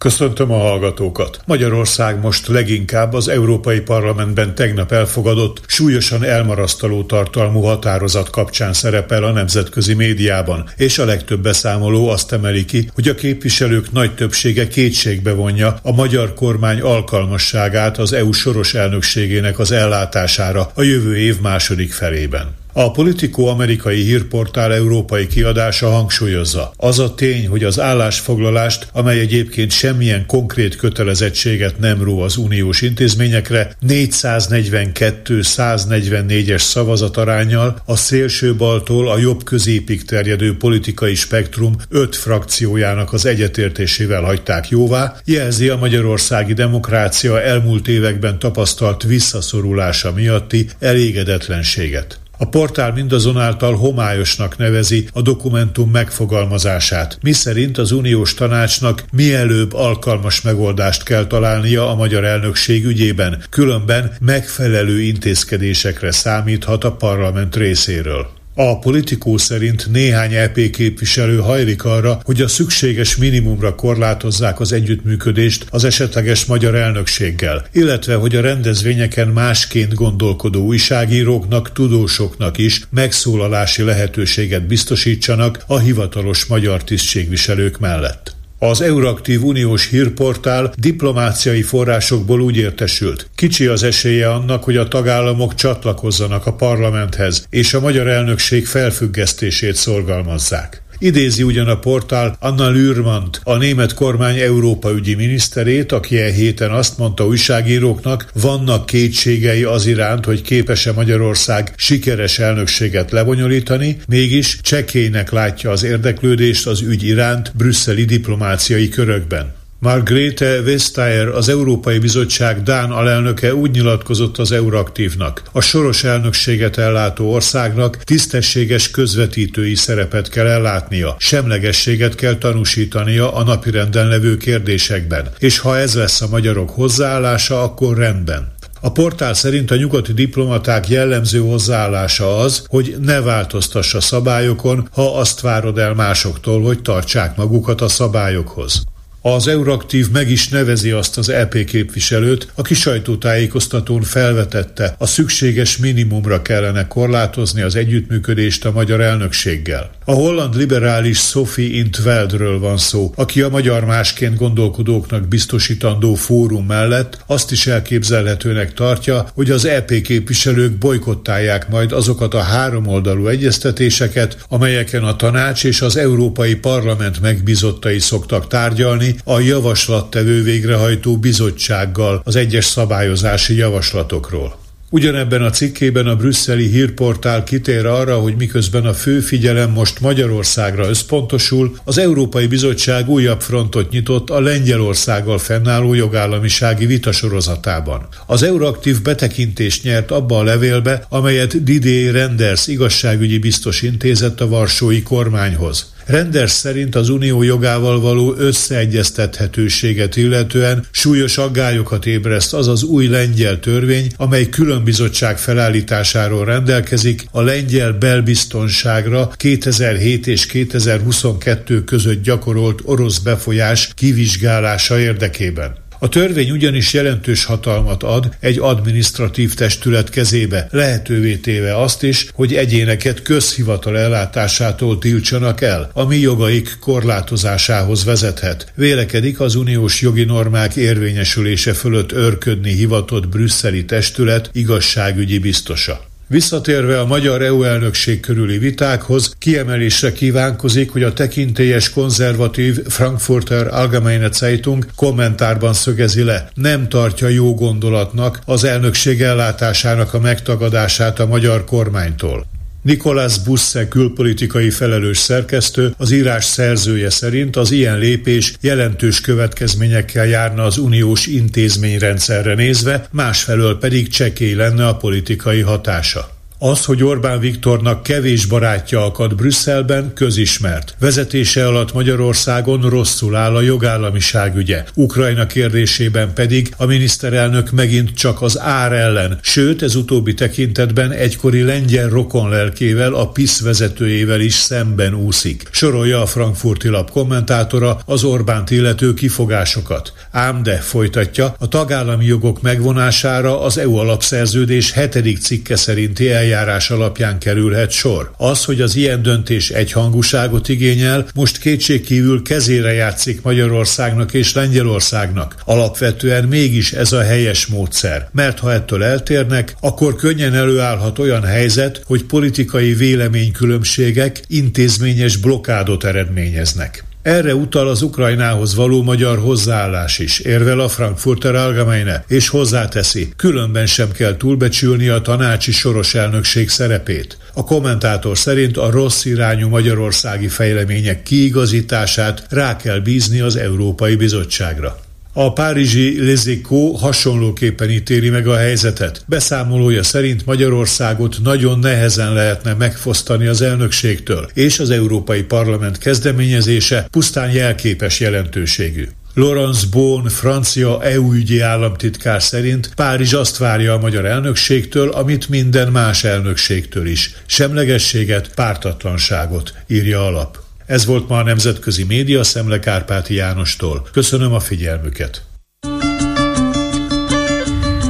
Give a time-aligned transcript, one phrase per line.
[0.00, 1.40] Köszöntöm a hallgatókat!
[1.46, 9.32] Magyarország most leginkább az Európai Parlamentben tegnap elfogadott, súlyosan elmarasztaló tartalmú határozat kapcsán szerepel a
[9.32, 15.32] nemzetközi médiában, és a legtöbb beszámoló azt emeli ki, hogy a képviselők nagy többsége kétségbe
[15.32, 21.92] vonja a magyar kormány alkalmasságát az EU soros elnökségének az ellátására a jövő év második
[21.92, 22.59] felében.
[22.72, 26.72] A Politico amerikai hírportál európai kiadása hangsúlyozza.
[26.76, 32.82] Az a tény, hogy az állásfoglalást, amely egyébként semmilyen konkrét kötelezettséget nem ró az uniós
[32.82, 43.26] intézményekre, 442-144-es szavazatarányjal a szélső baltól a jobb középig terjedő politikai spektrum öt frakciójának az
[43.26, 52.18] egyetértésével hagyták jóvá, jelzi a magyarországi demokrácia elmúlt években tapasztalt visszaszorulása miatti elégedetlenséget.
[52.40, 61.02] A portál mindazonáltal homályosnak nevezi a dokumentum megfogalmazását, miszerint az uniós tanácsnak mielőbb alkalmas megoldást
[61.02, 68.39] kell találnia a magyar elnökség ügyében, különben megfelelő intézkedésekre számíthat a parlament részéről.
[68.62, 75.66] A politikó szerint néhány EP képviselő hajlik arra, hogy a szükséges minimumra korlátozzák az együttműködést
[75.70, 84.66] az esetleges magyar elnökséggel, illetve hogy a rendezvényeken másként gondolkodó újságíróknak, tudósoknak is megszólalási lehetőséget
[84.66, 88.38] biztosítsanak a hivatalos magyar tisztségviselők mellett.
[88.62, 93.30] Az Euraktív Uniós hírportál diplomáciai forrásokból úgy értesült.
[93.34, 99.74] Kicsi az esélye annak, hogy a tagállamok csatlakozzanak a parlamenthez, és a magyar elnökség felfüggesztését
[99.74, 100.82] szorgalmazzák.
[101.02, 106.70] Idézi ugyan a portál Anna Lürmant, a német kormány Európa ügyi miniszterét, aki e héten
[106.70, 115.30] azt mondta újságíróknak, vannak kétségei az iránt, hogy képes-e Magyarország sikeres elnökséget lebonyolítani, mégis csekélynek
[115.30, 119.59] látja az érdeklődést az ügy iránt brüsszeli diplomáciai körökben.
[119.82, 125.42] Margrethe Vestager, az Európai Bizottság Dán alelnöke úgy nyilatkozott az Euraktívnak.
[125.52, 134.08] A soros elnökséget ellátó országnak tisztességes közvetítői szerepet kell ellátnia, semlegességet kell tanúsítania a napirenden
[134.08, 138.52] levő kérdésekben, és ha ez lesz a magyarok hozzáállása, akkor rendben.
[138.80, 145.40] A portál szerint a nyugati diplomaták jellemző hozzáállása az, hogy ne változtassa szabályokon, ha azt
[145.40, 148.82] várod el másoktól, hogy tartsák magukat a szabályokhoz.
[149.22, 156.42] Az Euraktív meg is nevezi azt az EP képviselőt, aki sajtótájékoztatón felvetette, a szükséges minimumra
[156.42, 159.90] kellene korlátozni az együttműködést a magyar elnökséggel.
[160.04, 167.18] A holland liberális Sophie Intveldről van szó, aki a magyar másként gondolkodóknak biztosítandó fórum mellett
[167.26, 175.04] azt is elképzelhetőnek tartja, hogy az EP képviselők bolykottálják majd azokat a háromoldalú egyeztetéseket, amelyeken
[175.04, 182.64] a tanács és az Európai Parlament megbizottai szoktak tárgyalni, a javaslattevő végrehajtó bizottsággal az egyes
[182.64, 184.58] szabályozási javaslatokról.
[184.92, 190.88] Ugyanebben a cikkében a brüsszeli hírportál kitér arra, hogy miközben a fő figyelem most Magyarországra
[190.88, 198.06] összpontosul, az Európai Bizottság újabb frontot nyitott a Lengyelországgal fennálló jogállamisági vitasorozatában.
[198.26, 205.02] Az Euraktív betekintést nyert abba a levélbe, amelyet Didier Renders igazságügyi biztos intézett a Varsói
[205.02, 205.92] kormányhoz.
[206.10, 213.60] Renders szerint az unió jogával való összeegyeztethetőséget illetően súlyos aggályokat ébreszt az az új lengyel
[213.60, 223.18] törvény, amely külön bizottság felállításáról rendelkezik a lengyel belbiztonságra 2007 és 2022 között gyakorolt orosz
[223.18, 225.88] befolyás kivizsgálása érdekében.
[226.02, 232.54] A törvény ugyanis jelentős hatalmat ad egy administratív testület kezébe, lehetővé téve azt is, hogy
[232.54, 238.72] egyéneket közhivatal ellátásától tiltsanak el, ami jogaik korlátozásához vezethet.
[238.74, 246.09] Vélekedik az uniós jogi normák érvényesülése fölött örködni hivatott brüsszeli testület igazságügyi biztosa.
[246.30, 254.32] Visszatérve a magyar EU elnökség körüli vitákhoz, kiemelésre kívánkozik, hogy a tekintélyes konzervatív Frankfurter Allgemeine
[254.32, 261.64] Zeitung kommentárban szögezi le, nem tartja jó gondolatnak az elnökség ellátásának a megtagadását a magyar
[261.64, 262.46] kormánytól.
[262.82, 270.62] Nikolás Busse külpolitikai felelős szerkesztő, az írás szerzője szerint az ilyen lépés jelentős következményekkel járna
[270.64, 276.39] az uniós intézményrendszerre nézve, másfelől pedig csekély lenne a politikai hatása.
[276.62, 280.94] Az, hogy Orbán Viktornak kevés barátja akad Brüsszelben, közismert.
[280.98, 284.84] Vezetése alatt Magyarországon rosszul áll a jogállamiság ügye.
[284.94, 291.62] Ukrajna kérdésében pedig a miniszterelnök megint csak az ár ellen, sőt ez utóbbi tekintetben egykori
[291.62, 295.68] lengyel rokon lelkével, a PISZ vezetőjével is szemben úszik.
[295.70, 300.12] Sorolja a frankfurti lap kommentátora az Orbánt illető kifogásokat.
[300.30, 306.48] Ám de, folytatja, a tagállami jogok megvonására az EU alapszerződés hetedik cikke szerinti eljárás
[306.90, 308.30] alapján kerülhet sor.
[308.36, 315.54] Az, hogy az ilyen döntés egyhangúságot igényel, most kétségkívül kezére játszik Magyarországnak és Lengyelországnak.
[315.64, 322.02] Alapvetően mégis ez a helyes módszer, mert ha ettől eltérnek, akkor könnyen előállhat olyan helyzet,
[322.06, 327.04] hogy politikai véleménykülönbségek intézményes blokádot eredményeznek.
[327.22, 333.86] Erre utal az Ukrajnához való magyar hozzáállás is, érvel a Frankfurter Allgemeine, és hozzáteszi, különben
[333.86, 337.38] sem kell túlbecsülni a tanácsi soros elnökség szerepét.
[337.54, 345.09] A kommentátor szerint a rossz irányú magyarországi fejlemények kiigazítását rá kell bízni az Európai Bizottságra.
[345.32, 349.24] A párizsi Lezéko hasonlóképpen ítéli meg a helyzetet.
[349.26, 357.50] Beszámolója szerint Magyarországot nagyon nehezen lehetne megfosztani az elnökségtől, és az Európai Parlament kezdeményezése pusztán
[357.50, 359.08] jelképes jelentőségű.
[359.34, 365.92] Laurence Bohn, francia EU ügyi államtitkár szerint Párizs azt várja a magyar elnökségtől, amit minden
[365.92, 367.34] más elnökségtől is.
[367.46, 370.68] Semlegességet, pártatlanságot, írja alap.
[370.90, 374.08] Ez volt ma a Nemzetközi Média Szemle Kárpáti Jánostól.
[374.12, 375.42] Köszönöm a figyelmüket.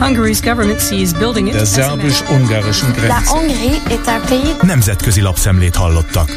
[0.00, 3.30] Hungary's government sees building Der szerbus-ungarischen Grenze.
[4.62, 6.28] Nemzetközi lapszemlét hallottak.